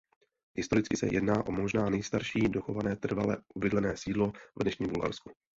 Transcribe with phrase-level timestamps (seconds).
[0.55, 5.31] Historicky se jedná o možná nejstarší dochované trvale obydlené sídlo v dnešním Bulharsku.